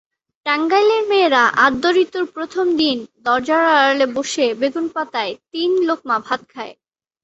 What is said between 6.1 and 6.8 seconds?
ভাত খায়।